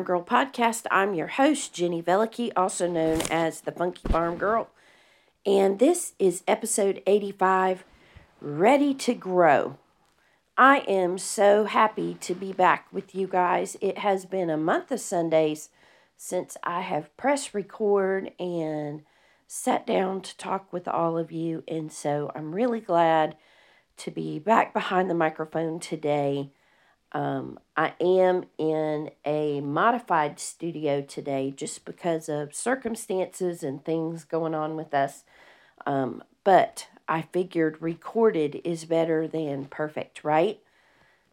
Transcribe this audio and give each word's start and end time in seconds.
Farm 0.00 0.06
Girl 0.06 0.22
podcast. 0.22 0.86
I'm 0.90 1.12
your 1.12 1.26
host, 1.26 1.74
Jenny 1.74 2.02
Velicky, 2.02 2.50
also 2.56 2.88
known 2.88 3.20
as 3.30 3.60
the 3.60 3.72
Funky 3.72 4.08
Farm 4.08 4.38
Girl. 4.38 4.70
And 5.44 5.78
this 5.78 6.14
is 6.18 6.42
episode 6.48 7.02
85 7.06 7.84
Ready 8.40 8.94
to 8.94 9.12
Grow. 9.12 9.76
I 10.56 10.78
am 10.88 11.18
so 11.18 11.66
happy 11.66 12.14
to 12.14 12.34
be 12.34 12.54
back 12.54 12.86
with 12.90 13.14
you 13.14 13.26
guys. 13.26 13.76
It 13.82 13.98
has 13.98 14.24
been 14.24 14.48
a 14.48 14.56
month 14.56 14.90
of 14.90 15.00
Sundays 15.00 15.68
since 16.16 16.56
I 16.64 16.80
have 16.80 17.14
pressed 17.18 17.52
record 17.52 18.32
and 18.40 19.02
sat 19.46 19.86
down 19.86 20.22
to 20.22 20.36
talk 20.38 20.72
with 20.72 20.88
all 20.88 21.18
of 21.18 21.30
you. 21.30 21.62
And 21.68 21.92
so 21.92 22.32
I'm 22.34 22.54
really 22.54 22.80
glad 22.80 23.36
to 23.98 24.10
be 24.10 24.38
back 24.38 24.72
behind 24.72 25.10
the 25.10 25.14
microphone 25.14 25.78
today 25.78 26.52
um, 27.12 27.58
I 27.76 27.94
am 28.00 28.44
in 28.56 29.10
a 29.24 29.60
modified 29.60 30.38
studio 30.38 31.02
today 31.02 31.52
just 31.54 31.84
because 31.84 32.28
of 32.28 32.54
circumstances 32.54 33.62
and 33.62 33.84
things 33.84 34.24
going 34.24 34.54
on 34.54 34.76
with 34.76 34.94
us. 34.94 35.24
Um, 35.86 36.22
but 36.44 36.88
I 37.08 37.22
figured 37.22 37.78
recorded 37.80 38.60
is 38.64 38.84
better 38.84 39.26
than 39.26 39.64
perfect, 39.66 40.22
right? 40.22 40.60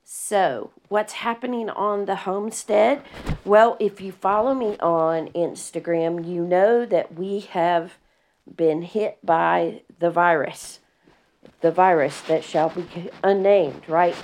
So, 0.03 0.71
what's 0.87 1.13
happening 1.13 1.69
on 1.69 2.05
the 2.05 2.15
homestead? 2.15 3.03
Well, 3.43 3.75
if 3.77 3.99
you 3.99 4.13
follow 4.13 4.53
me 4.53 4.77
on 4.79 5.27
Instagram, 5.29 6.25
you 6.25 6.45
know 6.45 6.85
that 6.85 7.15
we 7.15 7.41
have 7.41 7.97
been 8.55 8.83
hit 8.83 9.19
by 9.21 9.81
the 9.99 10.09
virus, 10.09 10.79
the 11.59 11.71
virus 11.71 12.21
that 12.21 12.45
shall 12.45 12.69
be 12.69 12.85
unnamed, 13.21 13.83
right? 13.89 14.15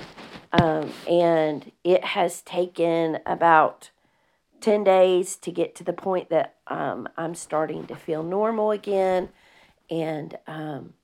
Um, 0.54 0.92
and 1.08 1.72
it 1.82 2.04
has 2.04 2.40
taken 2.40 3.18
about 3.26 3.90
10 4.60 4.84
days 4.84 5.34
to 5.36 5.50
get 5.50 5.74
to 5.74 5.84
the 5.84 5.92
point 5.92 6.30
that 6.30 6.54
um, 6.68 7.08
I'm 7.16 7.34
starting 7.34 7.86
to 7.86 7.96
feel 7.96 8.22
normal 8.22 8.70
again 8.70 9.30
and 9.90 10.38
um, 10.46 10.94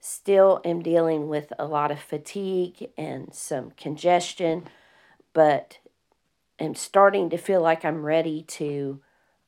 still 0.00 0.60
am 0.64 0.82
dealing 0.82 1.28
with 1.28 1.52
a 1.60 1.64
lot 1.64 1.92
of 1.92 2.00
fatigue 2.00 2.90
and 2.98 3.32
some 3.32 3.70
congestion, 3.76 4.64
but 5.32 5.78
am 6.58 6.74
starting 6.74 7.30
to 7.30 7.36
feel 7.36 7.62
like 7.62 7.84
I'm 7.84 8.04
ready 8.04 8.42
to 8.42 9.00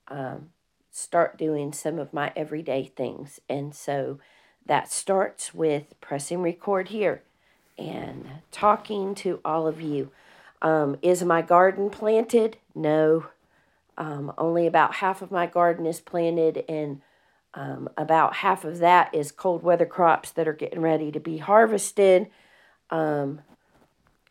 um, 0.07 0.51
start 0.93 1.37
doing 1.37 1.73
some 1.73 1.99
of 1.99 2.15
my 2.15 2.33
everyday 2.37 2.85
things. 2.85 3.41
And 3.49 3.75
so 3.75 4.21
that 4.65 4.93
starts 4.93 5.53
with 5.53 6.01
pressing 6.01 6.41
record 6.41 6.91
here 6.91 7.25
and 7.79 8.27
talking 8.51 9.15
to 9.17 9.41
all 9.45 9.67
of 9.67 9.81
you. 9.81 10.11
Um, 10.63 10.97
is 11.03 11.23
my 11.23 11.43
garden 11.43 11.91
planted? 11.91 12.57
No. 12.75 13.27
Um, 13.97 14.33
only 14.39 14.67
about 14.67 14.97
half 14.97 15.23
of 15.23 15.31
my 15.31 15.47
garden 15.47 15.87
is 15.87 16.01
planted, 16.01 16.65
and 16.69 17.01
um, 17.53 17.89
about 17.97 18.37
half 18.37 18.65
of 18.65 18.79
that 18.79 19.15
is 19.15 19.31
cold 19.31 19.63
weather 19.63 19.87
crops 19.87 20.31
that 20.33 20.49
are 20.49 20.53
getting 20.53 20.81
ready 20.81 21.13
to 21.13 21.21
be 21.21 21.39
harvested. 21.39 22.29
Um, 22.91 23.43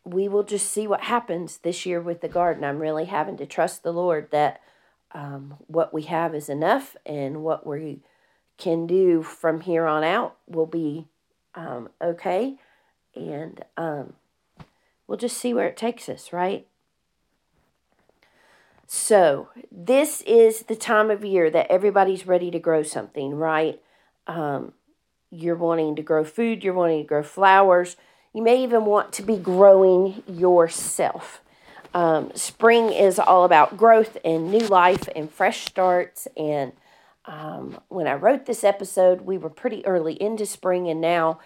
we 0.03 0.27
will 0.27 0.43
just 0.43 0.69
see 0.69 0.85
what 0.85 1.03
happens 1.03 1.59
this 1.59 1.85
year 1.85 2.01
with 2.01 2.19
the 2.19 2.27
garden. 2.27 2.65
I'm 2.65 2.79
really 2.79 3.05
having 3.05 3.37
to 3.37 3.45
trust 3.45 3.83
the 3.83 3.93
Lord 3.93 4.31
that 4.31 4.59
um, 5.13 5.55
what 5.67 5.93
we 5.93 6.03
have 6.03 6.35
is 6.35 6.49
enough, 6.49 6.97
and 7.05 7.43
what 7.43 7.65
we 7.65 8.01
can 8.57 8.85
do 8.85 9.23
from 9.23 9.61
here 9.61 9.85
on 9.85 10.03
out 10.03 10.35
will 10.47 10.65
be 10.65 11.07
um, 11.55 11.89
okay 12.01 12.57
and 13.15 13.63
um, 13.77 14.13
we'll 15.07 15.17
just 15.17 15.37
see 15.37 15.53
where 15.53 15.67
it 15.67 15.77
takes 15.77 16.09
us, 16.09 16.33
right? 16.33 16.67
So, 18.85 19.49
this 19.71 20.21
is 20.21 20.63
the 20.63 20.75
time 20.75 21.09
of 21.09 21.25
year 21.25 21.49
that 21.49 21.71
everybody's 21.71 22.27
ready 22.27 22.51
to 22.51 22.59
grow 22.59 22.83
something, 22.83 23.33
right? 23.33 23.81
Um, 24.27 24.73
you're 25.31 25.55
wanting 25.55 25.95
to 25.95 26.01
grow 26.03 26.23
food, 26.23 26.63
you're 26.63 26.73
wanting 26.73 27.01
to 27.01 27.07
grow 27.07 27.23
flowers, 27.23 27.95
you 28.33 28.43
may 28.43 28.61
even 28.63 28.85
want 28.85 29.11
to 29.13 29.23
be 29.23 29.37
growing 29.37 30.21
yourself. 30.27 31.41
Um, 31.93 32.31
spring 32.33 32.91
is 32.91 33.19
all 33.19 33.45
about 33.45 33.77
growth 33.77 34.17
and 34.25 34.49
new 34.49 34.67
life 34.67 35.07
and 35.15 35.31
fresh 35.31 35.65
starts. 35.65 36.27
And 36.35 36.73
um, 37.25 37.79
when 37.89 38.07
I 38.07 38.13
wrote 38.13 38.45
this 38.45 38.63
episode, 38.63 39.21
we 39.21 39.37
were 39.37 39.49
pretty 39.49 39.85
early 39.85 40.19
into 40.21 40.45
spring, 40.45 40.87
and 40.89 40.99
now 40.99 41.39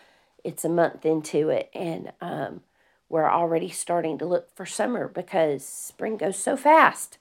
it's 0.48 0.64
a 0.64 0.70
month 0.70 1.06
into 1.06 1.50
it, 1.50 1.70
and 1.74 2.14
um, 2.22 2.62
we're 3.10 3.30
already 3.30 3.68
starting 3.70 4.18
to 4.18 4.26
look 4.26 4.56
for 4.56 4.66
summer 4.66 5.10
because 5.10 5.66
spring 5.66 6.16
goes 6.16 6.40
so 6.40 6.56
fast. 6.56 7.18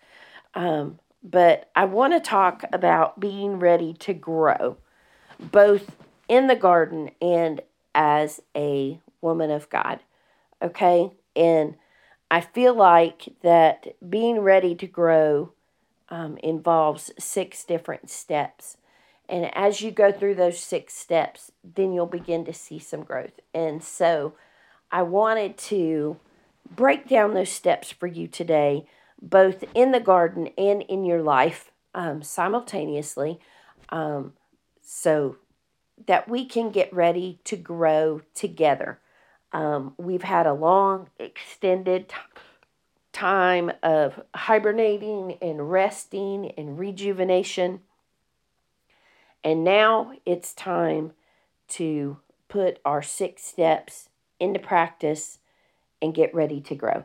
Um, 0.55 1.01
but 1.25 1.69
I 1.75 1.87
want 1.87 2.13
to 2.13 2.21
talk 2.21 2.63
about 2.73 3.19
being 3.19 3.59
ready 3.59 3.95
to 3.95 4.15
grow, 4.15 4.77
both 5.41 5.97
in 6.29 6.47
the 6.47 6.55
garden 6.55 7.11
and 7.21 7.63
as 7.97 8.41
a 8.57 9.01
woman 9.21 9.51
of 9.51 9.69
God. 9.71 9.99
Okay? 10.63 11.11
And 11.35 11.75
I 12.31 12.41
feel 12.41 12.75
like 12.75 13.35
that 13.43 13.97
being 14.09 14.39
ready 14.39 14.77
to 14.77 14.87
grow 14.87 15.53
um, 16.11 16.39
involves 16.45 17.11
six 17.19 17.65
different 17.65 18.09
steps. 18.09 18.77
And 19.29 19.55
as 19.57 19.81
you 19.81 19.91
go 19.91 20.13
through 20.13 20.37
those 20.37 20.61
six 20.61 20.95
steps, 20.95 21.51
then 21.65 21.93
you'll 21.93 22.07
begin 22.07 22.45
to 22.45 22.53
see 22.53 22.79
some 22.79 23.03
growth. 23.03 23.41
And 23.53 23.83
so 23.83 24.35
I 24.91 25.03
wanted 25.03 25.59
to 25.59 26.19
break 26.75 27.09
down 27.09 27.35
those 27.35 27.51
steps 27.51 27.91
for 27.91 28.07
you 28.07 28.29
today, 28.29 28.87
both 29.21 29.65
in 29.75 29.93
the 29.93 30.01
garden 30.01 30.51
and 30.57 30.83
in 30.83 31.05
your 31.05 31.23
life 31.23 31.73
um, 31.95 32.23
simultaneously, 32.23 33.41
um, 33.89 34.35
so 34.83 35.37
that 36.07 36.29
we 36.29 36.45
can 36.45 36.71
get 36.71 36.93
ready 36.93 37.41
to 37.45 37.57
grow 37.57 38.21
together. 38.35 39.01
Um, 39.53 39.95
we've 39.97 40.23
had 40.23 40.47
a 40.47 40.53
long, 40.53 41.09
extended 41.19 42.09
t- 42.11 42.17
time 43.13 43.73
of 43.83 44.21
hibernating 44.35 45.39
and 45.41 45.71
resting 45.71 46.53
and 46.59 46.79
rejuvenation. 46.79 47.81
And 49.47 49.63
now 49.63 50.11
it's 50.27 50.53
time 50.53 51.13
to 51.69 52.17
put 52.49 52.81
our 52.85 53.01
six 53.01 53.45
steps 53.45 54.09
into 54.41 54.59
practice 54.59 55.39
and 56.03 56.13
get 56.13 56.35
ready 56.35 56.61
to 56.63 56.75
grow. 56.75 57.05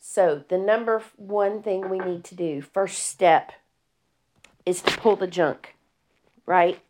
So, 0.00 0.42
the 0.48 0.56
number 0.56 1.02
one 1.16 1.60
thing 1.60 1.90
we 1.90 1.98
need 1.98 2.24
to 2.24 2.34
do, 2.34 2.62
first 2.62 3.00
step, 3.00 3.52
is 4.64 4.80
to 4.80 4.96
pull 4.96 5.16
the 5.16 5.26
junk, 5.26 5.74
right? 6.46 6.80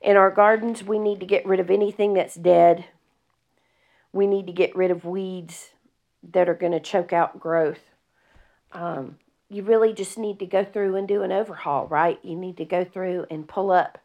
In 0.00 0.16
our 0.16 0.32
gardens, 0.32 0.82
we 0.82 0.98
need 0.98 1.20
to 1.20 1.26
get 1.26 1.46
rid 1.46 1.60
of 1.60 1.70
anything 1.70 2.14
that's 2.14 2.34
dead. 2.34 2.86
We 4.12 4.26
need 4.26 4.48
to 4.48 4.52
get 4.52 4.74
rid 4.74 4.90
of 4.90 5.04
weeds 5.04 5.70
that 6.32 6.48
are 6.48 6.54
going 6.54 6.72
to 6.72 6.80
choke 6.80 7.12
out 7.12 7.38
growth. 7.38 7.92
Um, 8.72 9.18
you 9.48 9.62
really 9.62 9.92
just 9.92 10.18
need 10.18 10.38
to 10.40 10.46
go 10.46 10.64
through 10.64 10.96
and 10.96 11.06
do 11.06 11.22
an 11.22 11.32
overhaul, 11.32 11.86
right? 11.86 12.18
You 12.22 12.36
need 12.36 12.56
to 12.56 12.64
go 12.64 12.84
through 12.84 13.26
and 13.30 13.48
pull 13.48 13.70
up 13.70 13.98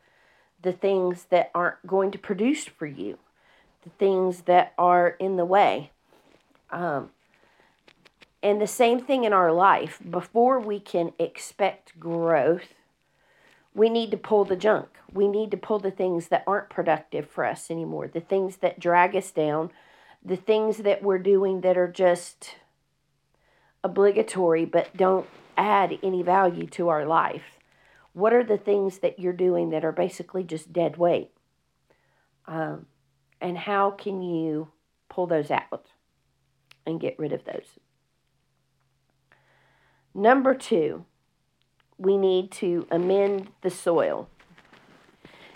the 0.61 0.73
things 0.73 1.25
that 1.29 1.49
aren't 1.55 1.85
going 1.87 2.11
to 2.11 2.19
produce 2.19 2.65
for 2.65 2.85
you, 2.85 3.17
the 3.83 3.89
things 3.91 4.41
that 4.41 4.73
are 4.77 5.09
in 5.19 5.37
the 5.37 5.45
way. 5.45 5.91
Um, 6.69 7.09
and 8.43 8.61
the 8.61 8.67
same 8.67 8.99
thing 8.99 9.23
in 9.23 9.33
our 9.33 9.51
life. 9.51 9.99
Before 10.07 10.59
we 10.59 10.79
can 10.79 11.13
expect 11.19 11.99
growth, 11.99 12.73
we 13.73 13.89
need 13.89 14.11
to 14.11 14.17
pull 14.17 14.45
the 14.45 14.55
junk. 14.55 14.89
We 15.11 15.27
need 15.27 15.51
to 15.51 15.57
pull 15.57 15.79
the 15.79 15.91
things 15.91 16.27
that 16.27 16.43
aren't 16.47 16.69
productive 16.69 17.29
for 17.29 17.45
us 17.45 17.69
anymore, 17.69 18.07
the 18.07 18.19
things 18.19 18.57
that 18.57 18.79
drag 18.79 19.15
us 19.15 19.31
down, 19.31 19.71
the 20.23 20.35
things 20.35 20.77
that 20.77 21.03
we're 21.03 21.19
doing 21.19 21.61
that 21.61 21.77
are 21.77 21.87
just 21.87 22.55
obligatory 23.83 24.65
but 24.65 24.95
don't 24.95 25.27
add 25.57 25.97
any 26.03 26.23
value 26.23 26.67
to 26.67 26.89
our 26.89 27.05
life? 27.05 27.59
What 28.13 28.33
are 28.33 28.43
the 28.43 28.57
things 28.57 28.99
that 28.99 29.19
you're 29.19 29.33
doing 29.33 29.69
that 29.69 29.85
are 29.85 29.91
basically 29.91 30.43
just 30.43 30.73
dead 30.73 30.97
weight? 30.97 31.31
Um, 32.45 32.87
and 33.39 33.57
how 33.57 33.91
can 33.91 34.21
you 34.21 34.69
pull 35.09 35.27
those 35.27 35.49
out 35.49 35.87
and 36.85 36.99
get 36.99 37.17
rid 37.17 37.31
of 37.31 37.45
those? 37.45 37.79
Number 40.13 40.53
two, 40.53 41.05
we 41.97 42.17
need 42.17 42.51
to 42.51 42.87
amend 42.91 43.49
the 43.61 43.69
soil. 43.69 44.27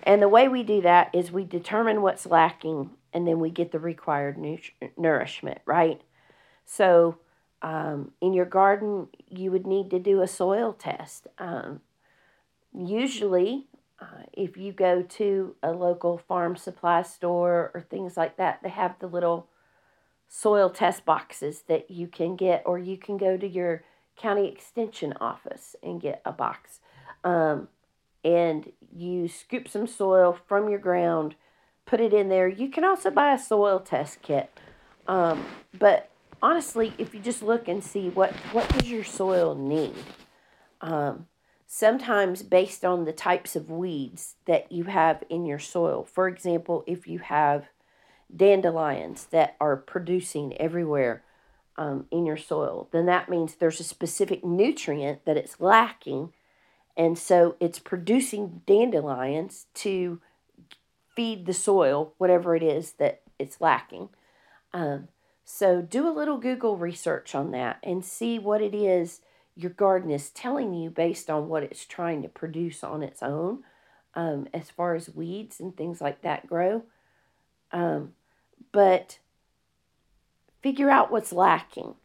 And 0.04 0.22
the 0.22 0.30
way 0.30 0.48
we 0.48 0.64
do 0.64 0.82
that 0.82 1.10
is 1.14 1.32
we 1.32 1.44
determine 1.44 2.02
what's 2.02 2.26
lacking 2.26 2.92
and 3.12 3.28
then 3.28 3.40
we 3.40 3.50
get 3.50 3.72
the 3.72 3.80
required 3.80 4.38
nourishment, 4.98 5.60
right? 5.66 6.02
So, 6.66 7.18
um, 7.66 8.12
in 8.22 8.34
your 8.34 8.46
garden, 8.46 9.08
you 9.28 9.50
would 9.50 9.66
need 9.66 9.90
to 9.90 9.98
do 9.98 10.22
a 10.22 10.28
soil 10.28 10.72
test. 10.72 11.26
Um, 11.40 11.82
usually, 12.72 13.66
uh, 14.00 14.28
if 14.34 14.56
you 14.56 14.72
go 14.72 15.02
to 15.02 15.56
a 15.64 15.72
local 15.72 16.20
farm 16.20 16.56
supply 16.58 17.02
store 17.02 17.72
or 17.74 17.82
things 17.82 18.16
like 18.16 18.38
that, 18.38 18.60
they 18.62 18.70
have 18.70 19.00
the 19.00 19.08
little 19.08 19.48
soil 20.28 20.70
test 20.70 21.06
boxes 21.06 21.64
that 21.68 21.90
you 21.90 22.06
can 22.06 22.36
get, 22.36 22.62
or 22.68 22.78
you 22.78 22.98
can 22.98 23.18
go 23.18 23.36
to 23.36 23.48
your 23.48 23.84
county 24.16 24.48
extension 24.48 25.14
office 25.20 25.76
and 25.82 26.00
get 26.00 26.22
a 26.24 26.32
box. 26.32 26.82
Um, 27.24 27.68
and 28.24 28.72
you 28.96 29.28
scoop 29.28 29.68
some 29.68 29.88
soil 29.88 30.38
from 30.48 30.70
your 30.70 30.80
ground, 30.80 31.34
put 31.88 32.00
it 32.00 32.14
in 32.14 32.30
there. 32.30 32.48
You 32.48 32.70
can 32.70 32.84
also 32.84 33.10
buy 33.10 33.34
a 33.34 33.40
soil 33.40 33.80
test 33.80 34.22
kit. 34.22 34.52
Um, 35.08 35.44
but 35.80 36.12
honestly, 36.46 36.94
if 37.00 37.16
you 37.16 37.20
just 37.20 37.42
look 37.42 37.68
and 37.68 37.84
see 37.84 38.10
what, 38.10 38.32
what 38.52 38.70
does 38.70 38.88
your 38.88 39.04
soil 39.04 39.56
need, 39.56 39.96
um, 40.80 41.26
sometimes 41.66 42.44
based 42.44 42.86
on 42.86 43.06
the 43.06 43.12
types 43.12 43.56
of 43.56 43.72
weeds 43.72 44.36
that 44.46 44.72
you 44.72 44.84
have 44.84 45.24
in 45.28 45.48
your 45.48 45.58
soil. 45.58 46.04
For 46.04 46.28
example, 46.28 46.84
if 46.86 47.08
you 47.08 47.18
have 47.18 47.70
dandelions 48.34 49.26
that 49.32 49.56
are 49.60 49.76
producing 49.76 50.56
everywhere 50.58 51.24
um, 51.78 52.06
in 52.12 52.28
your 52.28 52.38
soil, 52.38 52.90
then 52.92 53.08
that 53.08 53.28
means 53.28 53.56
there's 53.56 53.80
a 53.80 53.84
specific 53.84 54.46
nutrient 54.46 55.26
that 55.26 55.38
it's 55.38 55.60
lacking 55.60 56.32
and 56.96 57.18
so 57.18 57.56
it's 57.60 57.80
producing 57.80 58.62
dandelions 58.68 59.66
to 59.74 60.22
feed 61.16 61.48
the 61.48 61.54
soil, 61.54 62.14
whatever 62.20 62.56
it 62.56 62.64
is 62.64 62.94
that 62.94 63.22
it's 63.40 63.60
lacking. 63.60 64.10
Um, 64.74 65.10
so 65.46 65.82
do 65.82 66.08
a 66.08 66.12
little 66.12 66.38
Google 66.38 66.76
research 66.76 67.34
on 67.36 67.52
that 67.52 67.78
and 67.84 68.04
see 68.04 68.38
what 68.38 68.62
it 68.62 68.76
is 68.76 69.22
your 69.56 69.72
garden 69.72 70.12
is 70.12 70.30
telling 70.30 70.74
you 70.74 70.90
based 70.90 71.30
on 71.30 71.48
what 71.48 71.64
it's 71.64 71.86
trying 71.86 72.22
to 72.22 72.28
produce 72.28 72.84
on 72.84 73.02
its 73.02 73.24
own, 73.24 73.64
um, 74.14 74.48
as 74.54 74.70
far 74.70 74.96
as 74.96 75.16
weeds 75.16 75.60
and 75.60 75.76
things 75.76 76.02
like 76.02 76.22
that 76.22 76.46
grow. 76.46 76.84
Um, 77.72 78.14
but 78.74 79.20
figure 80.62 80.90
out 80.90 81.12
what's 81.12 81.32
lacking, 81.32 81.96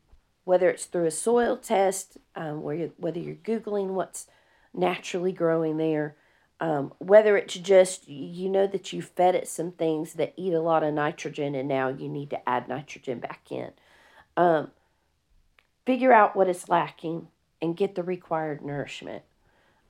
whether 0.45 0.71
it's 0.71 0.85
through 0.85 1.07
a 1.07 1.11
soil 1.11 1.57
test, 1.57 2.19
um, 2.37 2.63
where 2.63 2.77
you, 2.77 2.93
whether 2.97 3.19
you're 3.19 3.35
Googling 3.35 3.89
what's 3.89 4.29
naturally 4.73 5.33
growing 5.33 5.77
there. 5.77 6.15
Um, 6.61 6.93
whether 6.99 7.39
it's 7.39 7.55
just 7.55 8.07
you 8.07 8.51
know 8.51 8.67
that 8.67 8.93
you 8.93 9.01
fed 9.01 9.35
it 9.35 9.49
some 9.49 9.73
things 9.73 10.13
that 10.15 10.35
eat 10.37 10.53
a 10.53 10.61
lot 10.61 10.83
of 10.83 10.93
nitrogen 10.93 11.55
and 11.55 11.67
now 11.67 11.89
you 11.89 12.07
need 12.07 12.29
to 12.31 12.49
add 12.49 12.69
nitrogen 12.69 13.19
back 13.19 13.51
in. 13.51 13.71
Um, 14.37 14.71
figure 15.87 16.13
out 16.13 16.37
what 16.37 16.49
is 16.49 16.69
lacking 16.69 17.29
and 17.63 17.77
get 17.77 17.95
the 17.95 18.03
required 18.03 18.63
nourishment. 18.63 19.23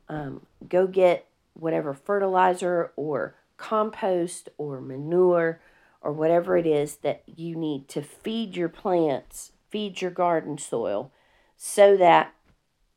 Um, 0.08 0.46
go 0.68 0.86
get 0.86 1.26
whatever 1.54 1.92
fertilizer 1.92 2.92
or 2.96 3.34
compost 3.56 4.48
or 4.56 4.80
manure 4.80 5.60
or 6.00 6.12
whatever 6.12 6.56
it 6.56 6.66
is 6.66 6.96
that 6.96 7.22
you 7.26 7.54
need 7.56 7.88
to 7.88 8.02
feed 8.02 8.56
your 8.56 8.68
plants, 8.68 9.52
feed 9.68 10.00
your 10.00 10.10
garden 10.10 10.56
soil, 10.56 11.12
so 11.56 11.96
that 11.96 12.34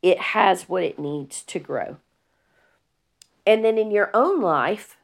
it 0.02 0.20
has 0.20 0.70
what 0.70 0.84
it 0.84 0.98
needs 0.98 1.44
to 1.44 1.60
grow. 1.60 1.98
And 3.46 3.64
then 3.64 3.78
in 3.78 3.92
your 3.92 4.10
own 4.14 4.42
life, 4.42 4.98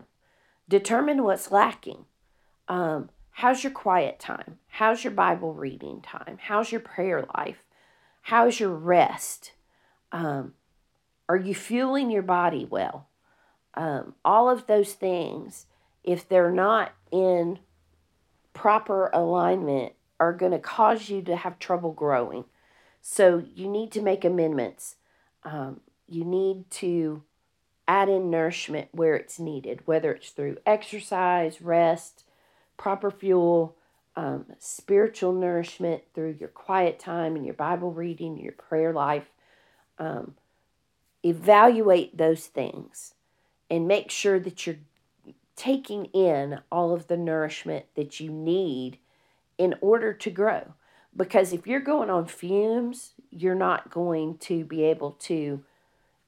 determine 0.67 1.23
what's 1.23 1.51
lacking. 1.51 2.05
Um, 2.67 3.09
how's 3.31 3.63
your 3.63 3.73
quiet 3.73 4.19
time? 4.19 4.59
How's 4.67 5.03
your 5.03 5.11
Bible 5.11 5.53
reading 5.53 6.01
time? 6.01 6.37
How's 6.39 6.71
your 6.71 6.81
prayer 6.81 7.25
life? 7.35 7.63
How's 8.23 8.59
your 8.59 8.69
rest? 8.69 9.53
Um, 10.11 10.53
are 11.27 11.37
you 11.37 11.53
fueling 11.53 12.09
your 12.11 12.23
body 12.23 12.65
well? 12.69 13.07
Um, 13.73 14.15
all 14.25 14.49
of 14.49 14.67
those 14.67 14.93
things, 14.93 15.65
if 16.03 16.27
they're 16.27 16.51
not 16.51 16.93
in 17.11 17.59
proper 18.53 19.09
alignment, 19.13 19.93
are 20.19 20.33
going 20.33 20.51
to 20.51 20.59
cause 20.59 21.09
you 21.09 21.21
to 21.21 21.35
have 21.35 21.59
trouble 21.59 21.91
growing. 21.91 22.45
So 23.01 23.43
you 23.55 23.67
need 23.67 23.91
to 23.93 24.01
make 24.01 24.25
amendments. 24.25 24.95
Um, 25.43 25.81
you 26.07 26.25
need 26.25 26.69
to 26.71 27.23
add 27.89 28.07
in 28.07 28.29
nourishment 28.29 28.87
where 28.91 29.15
it's 29.15 29.39
needed, 29.39 29.81
whether 29.85 30.13
it's 30.13 30.29
through 30.29 30.57
exercise, 30.63 31.59
rest, 31.59 32.23
proper 32.77 33.09
fuel, 33.09 33.75
um, 34.15 34.45
spiritual 34.59 35.33
nourishment 35.33 36.03
through 36.13 36.37
your 36.39 36.49
quiet 36.49 36.99
time 36.99 37.35
and 37.35 37.43
your 37.43 37.55
Bible 37.55 37.91
reading, 37.91 38.37
your 38.37 38.53
prayer 38.53 38.93
life. 38.93 39.31
Um, 39.97 40.35
evaluate 41.23 42.15
those 42.15 42.45
things 42.45 43.15
and 43.71 43.87
make 43.87 44.11
sure 44.11 44.39
that 44.39 44.67
you're 44.67 44.77
taking 45.55 46.05
in 46.05 46.59
all 46.71 46.93
of 46.93 47.07
the 47.07 47.17
nourishment 47.17 47.85
that 47.95 48.19
you 48.19 48.29
need 48.31 48.99
in 49.57 49.73
order 49.81 50.13
to 50.13 50.29
grow. 50.29 50.73
Because 51.17 51.53
if 51.53 51.65
you're 51.65 51.79
going 51.79 52.11
on 52.11 52.27
fumes, 52.27 53.13
you're 53.31 53.55
not 53.55 53.89
going 53.89 54.37
to 54.37 54.63
be 54.63 54.83
able 54.83 55.13
to 55.21 55.63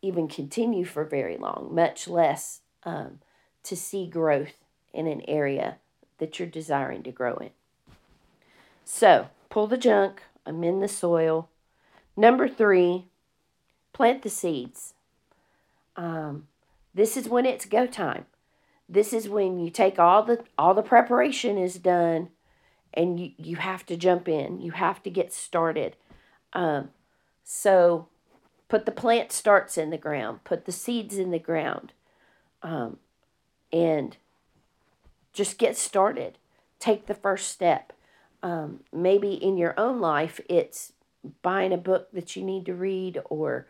even 0.01 0.27
continue 0.27 0.85
for 0.85 1.03
very 1.03 1.37
long, 1.37 1.69
much 1.71 2.07
less 2.07 2.61
um, 2.83 3.19
to 3.63 3.75
see 3.75 4.07
growth 4.07 4.55
in 4.93 5.07
an 5.07 5.21
area 5.27 5.77
that 6.17 6.39
you're 6.39 6.47
desiring 6.47 7.03
to 7.03 7.11
grow 7.11 7.35
in. 7.35 7.51
So, 8.83 9.29
pull 9.49 9.67
the 9.67 9.77
junk, 9.77 10.21
amend 10.45 10.81
the 10.81 10.87
soil. 10.87 11.49
Number 12.17 12.47
three, 12.47 13.05
plant 13.93 14.21
the 14.21 14.29
seeds. 14.29 14.93
Um, 15.95 16.47
this 16.93 17.15
is 17.15 17.29
when 17.29 17.45
it's 17.45 17.65
go 17.65 17.85
time. 17.85 18.25
This 18.89 19.13
is 19.13 19.29
when 19.29 19.59
you 19.59 19.69
take 19.69 19.99
all 19.99 20.23
the 20.23 20.43
all 20.57 20.73
the 20.73 20.81
preparation 20.81 21.57
is 21.57 21.75
done 21.75 22.29
and 22.93 23.19
you, 23.19 23.31
you 23.37 23.55
have 23.55 23.85
to 23.85 23.95
jump 23.95 24.27
in. 24.27 24.61
You 24.61 24.71
have 24.71 25.01
to 25.03 25.09
get 25.09 25.31
started. 25.31 25.95
Um, 26.53 26.89
so 27.43 28.07
put 28.71 28.85
the 28.85 28.91
plant 28.91 29.33
starts 29.33 29.77
in 29.77 29.89
the 29.89 29.97
ground, 29.97 30.45
put 30.45 30.63
the 30.63 30.71
seeds 30.71 31.17
in 31.17 31.29
the 31.31 31.37
ground, 31.37 31.91
um, 32.63 32.95
and 33.73 34.15
just 35.33 35.57
get 35.57 35.75
started. 35.75 36.37
Take 36.79 37.05
the 37.05 37.13
first 37.13 37.49
step. 37.49 37.91
Um, 38.41 38.79
maybe 38.93 39.33
in 39.33 39.57
your 39.57 39.77
own 39.77 39.99
life, 39.99 40.39
it's 40.47 40.93
buying 41.41 41.73
a 41.73 41.77
book 41.77 42.13
that 42.13 42.37
you 42.37 42.43
need 42.43 42.65
to 42.65 42.73
read, 42.73 43.21
or 43.25 43.67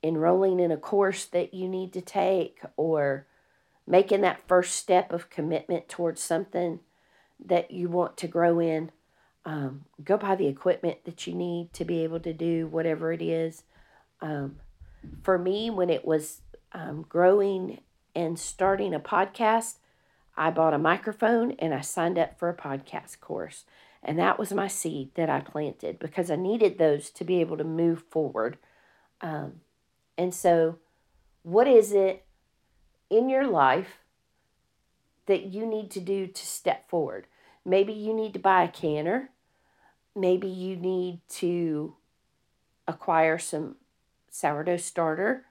enrolling 0.00 0.60
in 0.60 0.70
a 0.70 0.76
course 0.76 1.24
that 1.24 1.52
you 1.52 1.68
need 1.68 1.92
to 1.94 2.00
take, 2.00 2.60
or 2.76 3.26
making 3.84 4.20
that 4.20 4.46
first 4.46 4.76
step 4.76 5.12
of 5.12 5.28
commitment 5.28 5.88
towards 5.88 6.20
something 6.20 6.78
that 7.44 7.72
you 7.72 7.88
want 7.88 8.16
to 8.18 8.28
grow 8.28 8.60
in. 8.60 8.92
Um, 9.44 9.86
go 10.04 10.16
buy 10.16 10.36
the 10.36 10.46
equipment 10.46 10.98
that 11.04 11.26
you 11.26 11.34
need 11.34 11.72
to 11.72 11.84
be 11.84 12.04
able 12.04 12.20
to 12.20 12.32
do 12.32 12.68
whatever 12.68 13.12
it 13.12 13.20
is. 13.20 13.64
Um, 14.20 14.56
for 15.22 15.38
me, 15.38 15.70
when 15.70 15.90
it 15.90 16.04
was 16.04 16.40
um, 16.72 17.04
growing 17.08 17.80
and 18.14 18.38
starting 18.38 18.94
a 18.94 19.00
podcast, 19.00 19.76
I 20.36 20.50
bought 20.50 20.74
a 20.74 20.78
microphone 20.78 21.52
and 21.52 21.72
I 21.72 21.80
signed 21.80 22.18
up 22.18 22.38
for 22.38 22.48
a 22.48 22.56
podcast 22.56 23.20
course. 23.20 23.64
And 24.02 24.18
that 24.18 24.38
was 24.38 24.52
my 24.52 24.68
seed 24.68 25.10
that 25.14 25.28
I 25.30 25.40
planted 25.40 25.98
because 25.98 26.30
I 26.30 26.36
needed 26.36 26.78
those 26.78 27.10
to 27.10 27.24
be 27.24 27.40
able 27.40 27.56
to 27.56 27.64
move 27.64 28.04
forward. 28.10 28.58
Um, 29.20 29.60
and 30.16 30.32
so, 30.34 30.78
what 31.42 31.66
is 31.66 31.92
it 31.92 32.24
in 33.10 33.28
your 33.28 33.46
life 33.46 33.98
that 35.26 35.46
you 35.46 35.66
need 35.66 35.90
to 35.90 36.00
do 36.00 36.26
to 36.26 36.46
step 36.46 36.88
forward. 36.88 37.26
Maybe 37.64 37.92
you 37.92 38.14
need 38.14 38.32
to 38.34 38.38
buy 38.38 38.64
a 38.64 38.68
canner. 38.68 39.30
Maybe 40.14 40.48
you 40.48 40.76
need 40.76 41.20
to 41.30 41.94
acquire 42.88 43.38
some 43.38 43.76
sourdough 44.40 44.76
starter 44.78 45.44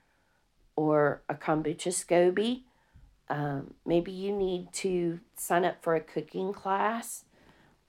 or 0.76 1.22
a 1.28 1.36
kombucha 1.36 1.92
SCOBY. 1.92 2.64
Um, 3.30 3.74
maybe 3.86 4.12
you 4.12 4.32
need 4.32 4.72
to 4.74 5.20
sign 5.36 5.66
up 5.66 5.82
for 5.82 5.96
a 5.96 6.02
cooking 6.02 6.54
class. 6.54 7.26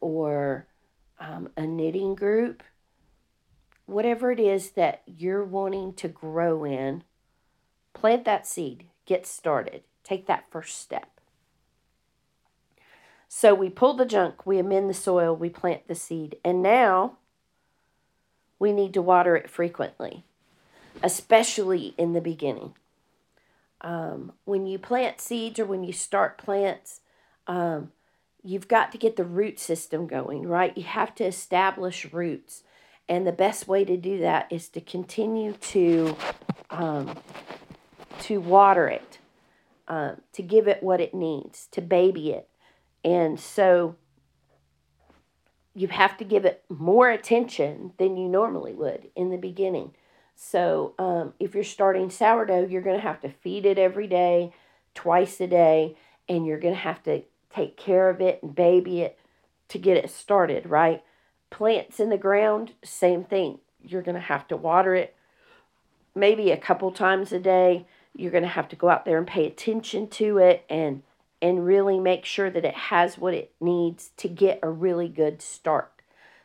or 0.01 0.67
um, 1.19 1.49
a 1.57 1.67
knitting 1.67 2.15
group, 2.15 2.63
whatever 3.87 4.31
it 4.31 4.41
is 4.41 4.73
that 4.73 5.03
you're 5.07 5.45
wanting 5.45 5.95
to 5.95 6.09
grow 6.09 6.65
in, 6.65 7.03
plant 7.95 8.25
that 8.27 8.47
seed, 8.47 8.85
get 9.07 9.27
started, 9.27 9.83
take 10.05 10.27
that 10.27 10.45
first 10.51 10.79
step. 10.79 11.21
So 13.29 13.55
we 13.55 13.71
pull 13.71 13.95
the 13.95 14.05
junk, 14.05 14.47
we 14.47 14.59
amend 14.59 14.91
the 14.91 14.95
soil, 14.95 15.35
we 15.35 15.49
plant 15.49 15.89
the 15.89 15.95
seed, 15.95 16.37
and 16.45 16.63
now 16.63 17.17
we 18.59 18.73
need 18.73 18.93
to 18.93 19.03
water 19.03 19.35
it 19.37 19.51
frequently, 19.51 20.25
especially 21.03 21.95
in 21.99 22.13
the 22.13 22.21
beginning. 22.21 22.75
Um, 23.81 24.33
when 24.45 24.67
you 24.67 24.79
plant 24.79 25.21
seeds 25.21 25.59
or 25.59 25.65
when 25.65 25.85
you 25.85 25.93
start 25.93 26.39
plants, 26.39 27.01
um, 27.47 27.93
you've 28.43 28.69
got 28.69 28.93
to 28.93 28.99
get 28.99 29.17
the 29.17 29.25
root 29.25 29.59
system 29.59 30.07
going, 30.07 30.47
right? 30.47 30.77
You 30.77 30.85
have 30.85 31.15
to 31.17 31.25
establish 31.25 32.13
roots. 32.13 32.63
And 33.09 33.27
the 33.27 33.33
best 33.33 33.69
way 33.69 33.85
to 33.85 33.97
do 33.97 34.19
that 34.19 34.47
is 34.51 34.69
to 34.71 34.81
continue 34.81 35.53
to 35.53 36.17
um, 36.71 37.17
to 38.21 38.41
water 38.41 38.89
it, 38.89 39.19
um, 39.89 40.21
to 40.33 40.43
give 40.43 40.67
it 40.67 40.83
what 40.83 41.01
it 41.01 41.15
needs, 41.15 41.69
to 41.73 41.81
baby 41.81 42.31
it. 42.31 42.49
And 43.05 43.39
so 43.39 43.97
you 45.75 45.89
have 45.89 46.17
to 46.17 46.25
give 46.25 46.45
it 46.45 46.65
more 46.69 47.11
attention 47.11 47.93
than 47.99 48.17
you 48.17 48.29
normally 48.29 48.73
would 48.73 49.11
in 49.15 49.31
the 49.31 49.37
beginning. 49.37 49.93
So 50.37 50.95
um, 50.99 51.33
if 51.41 51.55
you're 51.55 51.65
starting 51.65 52.11
sourdough, 52.11 52.67
you're 52.67 52.83
going 52.83 52.97
to 52.97 53.03
have 53.03 53.21
to 53.23 53.31
feed 53.31 53.65
it 53.65 53.79
every 53.79 54.07
day, 54.07 54.53
twice 54.95 55.41
a 55.41 55.47
day, 55.47 55.97
and 56.29 56.47
you're 56.47 56.61
going 56.61 56.75
to 56.75 56.81
have 56.81 57.03
to 57.05 57.23
take 57.53 57.77
care 57.77 58.11
of 58.11 58.21
it 58.21 58.43
and 58.43 58.55
baby 58.55 59.01
it 59.01 59.19
to 59.69 59.79
get 59.79 59.97
it 59.97 60.11
started, 60.11 60.67
right? 60.67 61.03
Plants 61.51 61.99
in 61.99 62.11
the 62.11 62.19
ground, 62.19 62.73
same 62.85 63.25
thing. 63.25 63.61
You're 63.83 64.03
going 64.03 64.15
to 64.15 64.21
have 64.21 64.47
to 64.49 64.57
water 64.57 64.95
it 64.95 65.17
maybe 66.15 66.51
a 66.51 66.57
couple 66.57 66.91
times 66.93 67.33
a 67.33 67.39
day. 67.39 67.87
You're 68.15 68.31
going 68.31 68.43
to 68.43 68.49
have 68.49 68.69
to 68.69 68.77
go 68.77 68.91
out 68.91 69.05
there 69.05 69.19
and 69.19 69.27
pay 69.27 69.47
attention 69.47 70.09
to 70.09 70.39
it 70.39 70.65
and 70.69 71.03
and 71.43 71.67
really 71.67 72.01
make 72.01 72.25
sure 72.25 72.49
that 72.49 72.65
it 72.65 72.75
has 72.75 73.19
what 73.19 73.35
it 73.35 73.53
needs 73.61 74.11
to 74.17 74.27
get 74.27 74.59
a 74.63 74.71
really 74.71 75.07
good 75.07 75.43
start. 75.43 75.93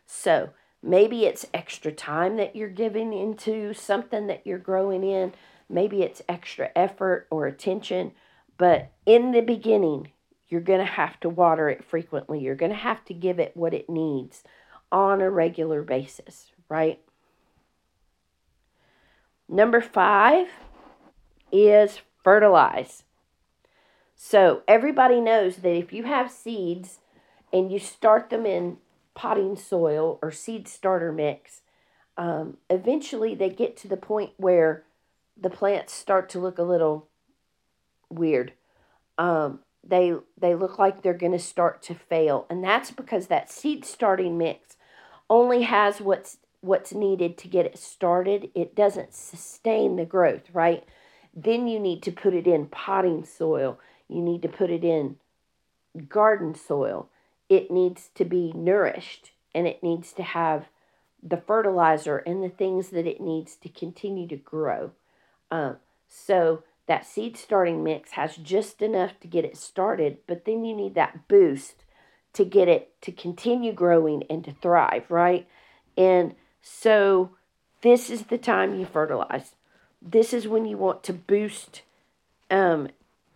So, 0.05 0.49
maybe 0.83 1.25
it's 1.25 1.45
extra 1.53 1.91
time 1.91 2.37
that 2.37 2.55
you're 2.55 2.69
giving 2.69 3.13
into 3.13 3.73
something 3.73 4.27
that 4.27 4.45
you're 4.45 4.57
growing 4.57 5.03
in. 5.03 5.33
Maybe 5.69 6.01
it's 6.01 6.21
extra 6.27 6.69
effort 6.75 7.27
or 7.29 7.47
attention, 7.47 8.11
but 8.57 8.91
in 9.05 9.31
the 9.31 9.41
beginning, 9.41 10.11
you're 10.49 10.61
going 10.61 10.79
to 10.79 10.85
have 10.85 11.19
to 11.21 11.29
water 11.29 11.69
it 11.69 11.83
frequently. 11.83 12.39
You're 12.39 12.55
going 12.55 12.71
to 12.71 12.77
have 12.77 13.05
to 13.05 13.13
give 13.13 13.39
it 13.39 13.55
what 13.55 13.73
it 13.73 13.89
needs 13.89 14.43
on 14.91 15.21
a 15.21 15.29
regular 15.29 15.81
basis, 15.81 16.51
right? 16.67 16.99
Number 19.47 19.81
five 19.81 20.47
is 21.51 22.01
fertilize. 22.23 23.03
So 24.15 24.61
everybody 24.67 25.19
knows 25.19 25.57
that 25.57 25.75
if 25.75 25.91
you 25.91 26.03
have 26.03 26.29
seeds 26.29 26.99
and 27.51 27.71
you 27.71 27.79
start 27.79 28.29
them 28.29 28.45
in 28.45 28.77
potting 29.13 29.55
soil 29.55 30.19
or 30.21 30.31
seed 30.31 30.67
starter 30.67 31.11
mix, 31.11 31.61
um, 32.17 32.57
eventually 32.69 33.35
they 33.35 33.49
get 33.49 33.77
to 33.77 33.87
the 33.87 33.97
point 33.97 34.31
where 34.37 34.83
the 35.39 35.49
plants 35.49 35.93
start 35.93 36.29
to 36.29 36.39
look 36.39 36.57
a 36.57 36.63
little 36.63 37.07
weird. 38.09 38.53
Um, 39.17 39.59
they 39.83 40.13
they 40.37 40.53
look 40.53 40.77
like 40.77 41.01
they're 41.01 41.13
going 41.13 41.31
to 41.31 41.39
start 41.39 41.81
to 41.81 41.95
fail 41.95 42.45
and 42.49 42.63
that's 42.63 42.91
because 42.91 43.27
that 43.27 43.49
seed 43.49 43.83
starting 43.83 44.37
mix 44.37 44.77
only 45.29 45.63
has 45.63 45.99
what's 45.99 46.37
what's 46.61 46.93
needed 46.93 47.37
to 47.39 47.47
get 47.47 47.65
it 47.65 47.79
started. 47.79 48.51
It 48.53 48.75
doesn't 48.75 49.13
sustain 49.13 49.95
the 49.95 50.05
growth 50.05 50.43
right? 50.53 50.83
Then 51.33 51.67
you 51.67 51.79
need 51.79 52.03
to 52.03 52.11
put 52.11 52.33
it 52.33 52.45
in 52.45 52.67
potting 52.67 53.23
soil. 53.23 53.79
You 54.07 54.21
need 54.21 54.41
to 54.43 54.49
put 54.49 54.69
it 54.69 54.83
in 54.83 55.15
garden 56.07 56.53
soil 56.53 57.09
it 57.51 57.69
needs 57.69 58.09
to 58.15 58.23
be 58.23 58.53
nourished 58.55 59.31
and 59.53 59.67
it 59.67 59.83
needs 59.83 60.13
to 60.13 60.23
have 60.23 60.69
the 61.21 61.35
fertilizer 61.35 62.19
and 62.19 62.41
the 62.41 62.49
things 62.49 62.89
that 62.91 63.05
it 63.05 63.19
needs 63.19 63.57
to 63.57 63.67
continue 63.67 64.25
to 64.25 64.37
grow 64.37 64.91
um, 65.51 65.75
so 66.07 66.63
that 66.87 67.05
seed 67.05 67.35
starting 67.35 67.83
mix 67.83 68.11
has 68.11 68.37
just 68.37 68.81
enough 68.81 69.19
to 69.19 69.27
get 69.27 69.43
it 69.43 69.57
started, 69.57 70.19
but 70.27 70.45
then 70.45 70.63
you 70.63 70.73
need 70.73 70.95
that 70.95 71.27
boost 71.27 71.83
to 72.31 72.45
get 72.45 72.69
it 72.69 72.93
to 73.01 73.11
continue 73.11 73.73
growing 73.73 74.23
and 74.29 74.45
to 74.45 74.53
thrive, 74.53 75.03
right? 75.09 75.45
And 75.97 76.35
so 76.61 77.31
this 77.81 78.09
is 78.09 78.23
the 78.23 78.37
time 78.37 78.79
you 78.79 78.85
fertilize. 78.85 79.55
This 80.01 80.33
is 80.33 80.47
when 80.47 80.65
you 80.65 80.77
want 80.77 81.03
to 81.03 81.13
boost 81.13 81.81
um, 82.49 82.87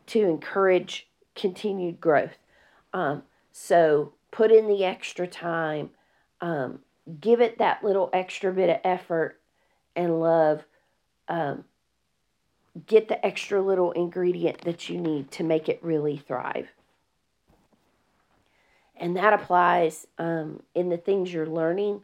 to 0.07 0.22
encourage 0.22 1.07
continued 1.36 2.00
growth. 2.00 2.38
Um, 2.93 3.24
so 3.58 4.12
put 4.32 4.52
in 4.52 4.68
the 4.68 4.84
extra 4.84 5.26
time, 5.26 5.92
um, 6.42 6.80
give 7.22 7.40
it 7.40 7.58
that 7.58 7.86
little 7.86 8.10
extra 8.12 8.52
bit 8.52 8.70
of 8.70 8.82
effort 8.84 9.40
and 9.96 10.20
love. 10.20 10.66
Um, 11.30 11.64
get 12.86 13.08
the 13.08 13.26
extra 13.26 13.62
little 13.62 13.94
ingredient 13.94 14.60
that 14.66 14.90
you 14.90 15.00
need 15.00 15.32
to 15.32 15.44
make 15.46 15.70
it 15.70 15.80
really 15.82 16.18
thrive. 16.18 16.68
And 18.98 19.16
that 19.16 19.32
applies 19.32 20.06
um, 20.18 20.62
in 20.76 20.90
the 20.90 20.98
things 20.98 21.32
you're 21.32 21.48
learning 21.48 22.02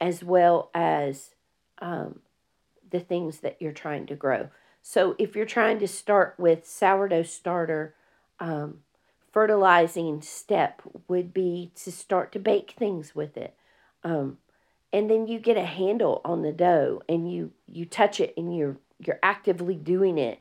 as 0.00 0.24
well 0.24 0.70
as 0.72 1.34
um, 1.80 2.20
the 2.90 3.00
things 3.00 3.40
that 3.40 3.58
you're 3.60 3.72
trying 3.72 4.06
to 4.06 4.16
grow. 4.16 4.48
So 4.80 5.16
if 5.18 5.36
you're 5.36 5.44
trying 5.44 5.80
to 5.80 5.88
start 5.88 6.36
with 6.38 6.66
sourdough 6.66 7.24
starter, 7.24 7.94
um, 8.40 8.78
fertilizing 9.32 10.22
step 10.22 10.82
would 11.08 11.32
be 11.32 11.70
to 11.76 11.92
start 11.92 12.32
to 12.32 12.38
bake 12.38 12.74
things 12.76 13.14
with 13.14 13.36
it. 13.36 13.54
Um, 14.04 14.38
and 14.92 15.10
then 15.10 15.26
you 15.26 15.38
get 15.38 15.56
a 15.56 15.64
handle 15.64 16.20
on 16.24 16.42
the 16.42 16.52
dough 16.52 17.02
and 17.08 17.30
you, 17.30 17.52
you 17.66 17.84
touch 17.84 18.20
it 18.20 18.34
and 18.36 18.56
you're 18.56 18.78
you're 19.00 19.20
actively 19.22 19.76
doing 19.76 20.18
it 20.18 20.40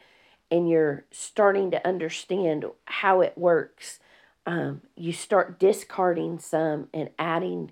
and 0.49 0.69
you're 0.69 1.05
starting 1.11 1.71
to 1.71 1.87
understand 1.87 2.65
how 2.85 3.21
it 3.21 3.37
works, 3.37 3.99
um, 4.45 4.81
you 4.95 5.11
start 5.11 5.59
discarding 5.59 6.39
some 6.39 6.87
and 6.93 7.09
adding 7.19 7.71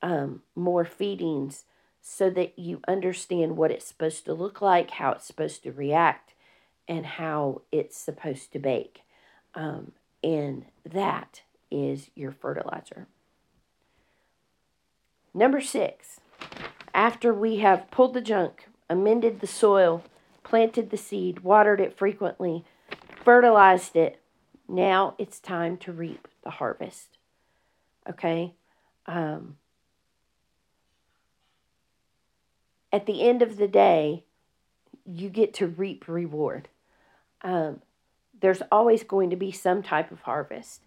um, 0.00 0.42
more 0.54 0.84
feedings 0.84 1.64
so 2.00 2.30
that 2.30 2.58
you 2.58 2.80
understand 2.86 3.56
what 3.56 3.70
it's 3.70 3.86
supposed 3.86 4.24
to 4.24 4.34
look 4.34 4.60
like, 4.60 4.92
how 4.92 5.12
it's 5.12 5.26
supposed 5.26 5.62
to 5.62 5.72
react, 5.72 6.34
and 6.86 7.04
how 7.04 7.62
it's 7.72 7.96
supposed 7.96 8.52
to 8.52 8.58
bake. 8.58 9.00
Um, 9.54 9.92
and 10.24 10.64
that 10.90 11.42
is 11.70 12.10
your 12.14 12.32
fertilizer. 12.32 13.06
Number 15.34 15.60
six, 15.60 16.20
after 16.94 17.34
we 17.34 17.56
have 17.56 17.90
pulled 17.90 18.14
the 18.14 18.22
junk, 18.22 18.68
amended 18.88 19.40
the 19.40 19.46
soil, 19.46 20.02
planted 20.42 20.88
the 20.90 20.96
seed, 20.96 21.40
watered 21.40 21.80
it 21.80 21.98
frequently, 21.98 22.64
fertilized 23.22 23.96
it. 23.96 24.20
Now 24.66 25.14
it's 25.18 25.40
time 25.40 25.76
to 25.78 25.92
reap 25.92 26.26
the 26.42 26.50
harvest. 26.50 27.18
Okay? 28.08 28.54
Um, 29.06 29.56
at 32.90 33.04
the 33.04 33.28
end 33.28 33.42
of 33.42 33.58
the 33.58 33.68
day, 33.68 34.24
you 35.04 35.28
get 35.28 35.52
to 35.54 35.66
reap 35.66 36.08
reward. 36.08 36.68
Um, 37.42 37.82
there's 38.44 38.60
always 38.70 39.02
going 39.02 39.30
to 39.30 39.36
be 39.36 39.50
some 39.50 39.82
type 39.82 40.12
of 40.12 40.20
harvest. 40.20 40.82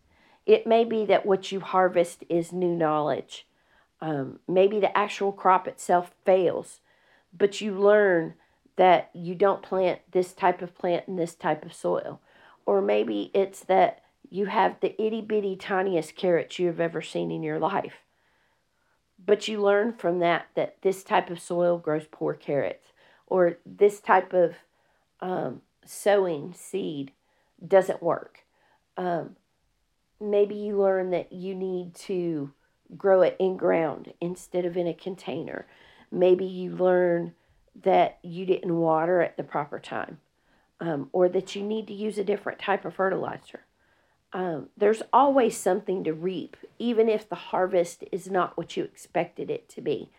It 0.46 0.68
may 0.68 0.84
be 0.84 1.06
that 1.06 1.26
what 1.26 1.52
you 1.52 1.60
harvest 1.60 2.24
is 2.30 2.54
new 2.54 2.76
knowledge. 2.76 3.48
Um, 4.00 4.38
maybe 4.48 4.80
the 4.80 4.96
actual 4.96 5.32
crop 5.32 5.68
itself 5.68 6.12
fails, 6.24 6.82
but 7.36 7.60
you 7.60 7.74
learn 7.74 8.36
that 8.76 9.10
you 9.12 9.34
don't 9.34 9.64
plant 9.64 10.02
this 10.12 10.34
type 10.34 10.62
of 10.62 10.78
plant 10.78 11.06
in 11.08 11.16
this 11.16 11.34
type 11.34 11.66
of 11.66 11.74
soil. 11.74 12.22
Or 12.68 12.80
maybe 12.80 13.32
it's 13.34 13.62
that 13.62 14.04
you 14.30 14.46
have 14.46 14.76
the 14.80 14.94
itty 15.02 15.22
bitty 15.22 15.56
tiniest 15.56 16.16
carrots 16.16 16.60
you 16.60 16.68
have 16.68 16.80
ever 16.80 17.02
seen 17.02 17.32
in 17.32 17.42
your 17.42 17.58
life. 17.58 18.04
But 19.18 19.48
you 19.48 19.64
learn 19.64 19.94
from 19.94 20.20
that 20.20 20.50
that 20.54 20.76
this 20.84 21.04
type 21.04 21.32
of 21.32 21.40
soil 21.40 21.80
grows 21.80 22.06
poor 22.06 22.36
carrots, 22.36 22.94
or 23.26 23.58
this 23.66 24.00
type 24.00 24.32
of 24.32 24.58
um, 25.22 25.64
sowing 25.84 26.54
seed 26.54 27.14
doesn't 27.66 28.04
work. 28.04 28.46
Um, 28.98 29.36
maybe 30.20 30.56
you 30.56 30.78
learn 30.82 31.12
that 31.12 31.32
you 31.32 31.56
need 31.56 31.96
to 31.96 32.52
grow 32.98 33.22
it 33.22 33.36
in 33.40 33.58
ground 33.58 34.14
instead 34.22 34.66
of 34.66 34.78
in 34.78 34.88
a 34.88 34.94
container. 34.94 35.68
Maybe 36.12 36.46
you 36.46 36.76
learn 36.76 37.34
that 37.84 38.18
you 38.24 38.46
didn't 38.46 38.76
water 38.76 39.22
at 39.22 39.38
the 39.38 39.44
proper 39.44 39.80
time 39.80 40.20
um, 40.80 41.10
or 41.12 41.30
that 41.30 41.56
you 41.56 41.64
need 41.64 41.88
to 41.88 41.94
use 41.94 42.18
a 42.18 42.24
different 42.24 42.60
type 42.60 42.86
of 42.86 42.96
fertilizer. 42.96 43.62
um, 44.34 44.70
there's 44.78 45.02
always 45.14 45.58
something 45.58 46.04
to 46.04 46.14
reap, 46.14 46.58
even 46.80 47.08
if 47.10 47.28
the 47.28 47.36
harvest 47.36 48.04
is 48.12 48.30
not 48.30 48.58
what 48.58 48.76
you 48.76 48.84
expected 48.84 49.50
it 49.50 49.70
to 49.70 49.82
be. 49.82 50.10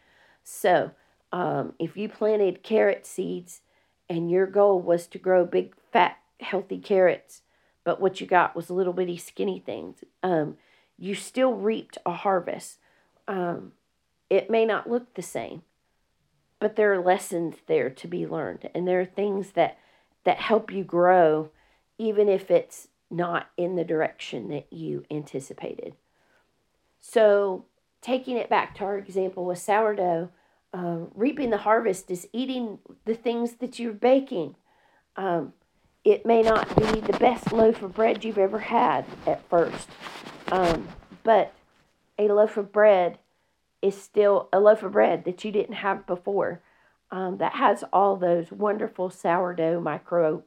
So, 0.42 0.92
um, 1.30 1.74
if 1.78 1.96
you 1.96 2.08
planted 2.08 2.62
carrot 2.62 3.06
seeds 3.06 3.60
and 4.08 4.30
your 4.30 4.46
goal 4.46 4.80
was 4.80 5.06
to 5.08 5.18
grow 5.18 5.44
big, 5.44 5.74
fat, 5.92 6.18
healthy 6.40 6.78
carrots, 6.78 7.42
but 7.84 8.00
what 8.00 8.20
you 8.20 8.26
got 8.26 8.54
was 8.54 8.70
little 8.70 8.92
bitty 8.92 9.16
skinny 9.16 9.60
things, 9.64 10.04
um, 10.22 10.56
you 10.98 11.14
still 11.14 11.54
reaped 11.54 11.98
a 12.04 12.12
harvest. 12.12 12.78
Um, 13.26 13.72
it 14.28 14.50
may 14.50 14.64
not 14.64 14.88
look 14.88 15.14
the 15.14 15.22
same, 15.22 15.62
but 16.60 16.76
there 16.76 16.92
are 16.92 17.02
lessons 17.02 17.56
there 17.66 17.88
to 17.90 18.08
be 18.08 18.26
learned, 18.26 18.68
and 18.74 18.86
there 18.86 19.00
are 19.00 19.06
things 19.06 19.52
that 19.52 19.78
that 20.24 20.38
help 20.38 20.70
you 20.70 20.84
grow, 20.84 21.50
even 21.96 22.28
if 22.28 22.50
it's 22.50 22.88
not 23.10 23.50
in 23.56 23.76
the 23.76 23.84
direction 23.84 24.48
that 24.48 24.70
you 24.70 25.04
anticipated. 25.10 25.94
So, 27.00 27.64
taking 28.02 28.36
it 28.36 28.50
back 28.50 28.74
to 28.76 28.84
our 28.84 28.98
example 28.98 29.44
with 29.44 29.58
sourdough, 29.58 30.30
uh, 30.74 30.98
reaping 31.14 31.50
the 31.50 31.58
harvest 31.58 32.10
is 32.10 32.28
eating 32.32 32.78
the 33.04 33.14
things 33.14 33.54
that 33.54 33.78
you're 33.78 33.92
baking. 33.92 34.56
Um, 35.16 35.54
it 36.08 36.24
may 36.24 36.40
not 36.40 36.74
be 36.74 37.00
the 37.00 37.18
best 37.18 37.52
loaf 37.52 37.82
of 37.82 37.94
bread 37.94 38.24
you've 38.24 38.38
ever 38.38 38.58
had 38.58 39.04
at 39.26 39.46
first, 39.50 39.90
um, 40.50 40.88
but 41.22 41.52
a 42.18 42.28
loaf 42.28 42.56
of 42.56 42.72
bread 42.72 43.18
is 43.82 44.00
still 44.00 44.48
a 44.50 44.58
loaf 44.58 44.82
of 44.82 44.92
bread 44.92 45.26
that 45.26 45.44
you 45.44 45.52
didn't 45.52 45.74
have 45.74 46.06
before 46.06 46.62
um, 47.10 47.36
that 47.36 47.52
has 47.52 47.84
all 47.92 48.16
those 48.16 48.50
wonderful 48.50 49.10
sourdough 49.10 49.80
micro, 49.80 50.42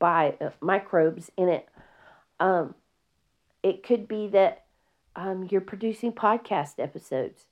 by, 0.00 0.34
uh, 0.40 0.50
microbes 0.60 1.30
in 1.36 1.50
it. 1.50 1.68
Um, 2.40 2.74
it 3.62 3.84
could 3.84 4.08
be 4.08 4.26
that 4.28 4.64
um, 5.14 5.46
you're 5.48 5.60
producing 5.60 6.12
podcast 6.12 6.80
episodes, 6.80 7.46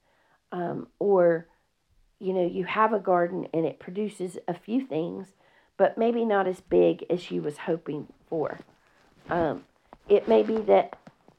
um, 0.50 0.88
or 0.98 1.46
you 2.18 2.32
know 2.32 2.46
you 2.46 2.64
have 2.64 2.92
a 2.92 2.98
garden 2.98 3.46
and 3.54 3.64
it 3.64 3.78
produces 3.78 4.38
a 4.48 4.54
few 4.54 4.84
things, 4.84 5.28
but 5.76 5.98
maybe 5.98 6.24
not 6.24 6.46
as 6.46 6.60
big 6.60 7.04
as 7.10 7.30
you 7.30 7.42
was 7.42 7.58
hoping 7.58 8.08
for. 8.28 8.60
Um, 9.28 9.64
it 10.08 10.28
may 10.28 10.42
be 10.42 10.58
that 10.62 10.98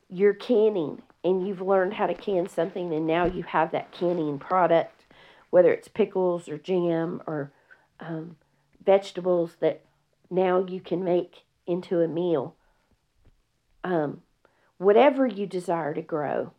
you're 0.10 0.34
canning 0.34 1.01
and 1.24 1.48
you've 1.48 1.62
learned 1.62 1.94
how 1.94 2.08
to 2.08 2.13
can 2.13 2.48
something, 2.48 2.94
and 2.94 3.08
now 3.08 3.25
you 3.25 3.44
have 3.44 3.72
that 3.72 3.92
canning 3.92 4.38
product, 4.38 5.06
whether 5.50 5.74
it's 5.74 5.88
pickles 5.88 6.48
or 6.48 6.58
jam 6.58 7.22
or 7.25 7.51
um, 8.00 8.38
vegetables 8.84 9.58
that 9.60 9.82
now 10.30 10.63
you 10.63 10.80
can 10.80 11.04
make 11.04 11.44
into 11.65 12.01
a 12.01 12.08
meal 12.08 12.56
um, 13.86 14.24
whatever 14.77 15.25
you 15.27 15.46
desire 15.46 15.94
to 15.94 16.01
grow, 16.01 16.51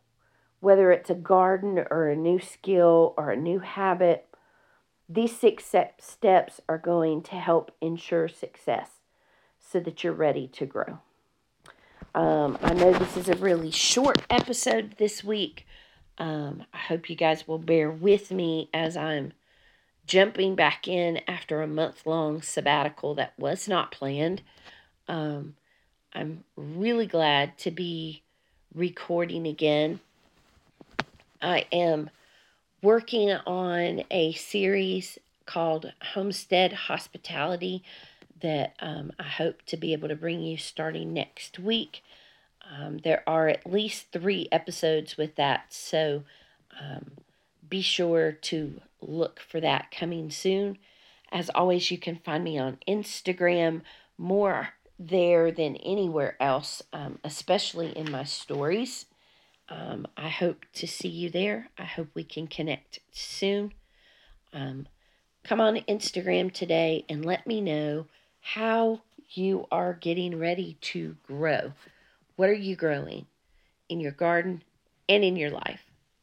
whether 0.61 0.93
it's 0.93 1.11
a 1.11 1.15
garden 1.15 1.85
or 1.91 2.09
a 2.09 2.17
new 2.17 2.39
skill 2.39 3.15
or 3.19 3.33
a 3.33 3.37
new 3.37 3.59
habit, 3.59 4.26
these 5.09 5.37
six 5.37 5.73
steps 6.01 6.61
are 6.69 6.79
going 6.79 7.23
to 7.23 7.37
help 7.37 7.71
ensure 7.81 8.29
success 8.29 8.91
so 9.61 9.81
that 9.81 10.03
you're 10.03 10.13
ready 10.13 10.49
to 10.49 10.67
grow. 10.67 10.99
Um, 12.15 12.59
I 12.63 12.73
know 12.73 12.93
this 12.93 13.17
is 13.17 13.29
a 13.29 13.37
really 13.37 13.71
short 13.71 14.23
episode 14.31 14.95
this 14.99 15.23
week. 15.23 15.67
Um, 16.19 16.65
I 16.73 16.79
hope 16.79 17.11
you 17.11 17.17
guys 17.17 17.47
will 17.47 17.59
bear 17.59 17.91
with 17.91 18.31
me 18.31 18.71
as 18.73 18.97
I'm 18.97 19.33
jumping 20.07 20.55
back 20.55 20.89
in 20.89 21.21
after 21.29 21.63
a 21.63 21.67
month 21.67 22.07
long 22.07 22.41
sabbatical 22.41 23.15
that 23.17 23.35
was 23.39 23.69
not 23.69 23.93
planned. 23.93 24.43
Um, 25.09 25.57
I'm 26.15 26.45
really 26.57 27.07
glad 27.07 27.59
to 27.59 27.71
be 27.71 28.23
recording 28.75 29.47
again. 29.47 30.01
I 31.43 31.67
am 31.71 32.11
working 32.87 33.33
on 33.33 34.05
a 34.13 34.33
series 34.35 35.19
called 35.45 35.93
Homestead 36.13 36.73
Hospitality 36.73 37.83
that 38.41 38.77
um, 38.79 39.11
I 39.19 39.25
hope 39.25 39.63
to 39.67 39.77
be 39.77 39.93
able 39.93 40.07
to 40.07 40.15
bring 40.15 40.41
you 40.41 40.57
starting 40.57 41.13
next 41.13 41.59
week. 41.59 42.05
Um, 42.71 42.99
there 42.99 43.25
are 43.27 43.49
at 43.49 43.67
least 43.67 44.13
three 44.13 44.47
episodes 44.53 45.17
with 45.17 45.35
that, 45.35 45.65
so 45.71 46.23
um, 46.81 47.11
be 47.69 47.83
sure 47.83 48.31
to 48.31 48.81
look 49.01 49.41
for 49.41 49.61
that 49.61 49.91
coming 49.91 50.31
soon. 50.31 50.79
As 51.33 51.51
always, 51.57 51.91
you 51.91 51.99
can 51.99 52.21
find 52.25 52.45
me 52.45 52.57
on 52.57 52.79
Instagram 52.87 53.83
more 54.17 54.75
there 54.97 55.51
than 55.51 55.75
anywhere 55.79 56.37
else, 56.39 56.83
um, 56.93 57.19
especially 57.25 57.89
in 57.99 58.13
my 58.13 58.23
stories. 58.23 59.07
Um, 59.69 60.07
I 60.17 60.29
hope 60.29 60.65
to 60.75 60.87
see 60.87 61.09
you 61.09 61.31
there. 61.31 61.69
I 61.77 61.85
hope 61.85 62.09
we 62.15 62.25
can 62.25 62.47
connect 62.47 63.01
soon. 63.11 63.73
Um, 64.53 64.87
come 65.43 65.61
on 65.61 65.77
Instagram 65.89 66.53
today 66.53 67.05
and 67.09 67.25
let 67.25 67.47
me 67.47 67.61
know 67.61 68.07
how 68.41 69.01
you 69.31 69.67
are 69.73 69.95
getting 69.95 70.39
ready 70.39 70.77
to 70.81 71.17
grow. 71.27 71.73
What 72.37 72.49
are 72.49 72.55
you 72.55 72.77
growing 72.77 73.27
in 73.89 74.01
your 74.01 74.13
garden 74.13 74.63
and 75.09 75.25
in 75.25 75.37
your 75.37 75.51
life? 75.51 75.81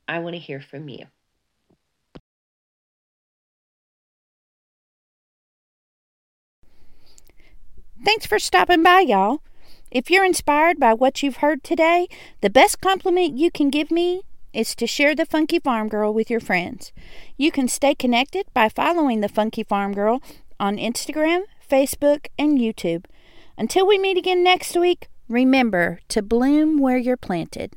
I 0.08 0.19
want 0.19 0.36
to 0.36 0.39
hear 0.39 0.62
from 0.62 0.88
you. 0.88 1.08
Thanks 8.06 8.25
for 8.25 8.39
stopping 8.39 8.84
by, 8.84 8.99
y'all. 9.01 9.41
If 9.93 10.10
you're 10.10 10.25
inspired 10.25 10.79
by 10.79 10.95
what 10.95 11.21
you've 11.21 11.38
heard 11.38 11.63
today, 11.63 12.08
the 12.41 12.49
best 12.49 12.82
compliment 12.82 13.38
you 13.38 13.51
can 13.51 13.69
give 13.69 13.91
me 13.91 14.23
is 14.51 14.73
to 14.77 14.88
share 14.88 15.13
the 15.13 15.23
Funky 15.23 15.60
Farm 15.60 15.88
Girl 15.88 16.12
with 16.12 16.32
your 16.32 16.39
friends. 16.39 16.91
You 17.38 17.51
can 17.51 17.67
stay 17.67 17.93
connected 17.93 18.47
by 18.56 18.69
following 18.69 19.21
the 19.21 19.29
Funky 19.29 19.63
Farm 19.63 19.93
Girl 19.93 20.19
on 20.60 20.77
Instagram, 20.77 21.43
Facebook, 21.69 22.25
and 22.39 22.58
YouTube. 22.58 23.06
Until 23.56 23.86
we 23.86 23.99
meet 23.99 24.17
again 24.17 24.43
next 24.43 24.75
week, 24.75 25.10
remember 25.29 25.99
to 26.08 26.23
bloom 26.23 26.79
where 26.79 26.97
you're 26.97 27.15
planted. 27.15 27.73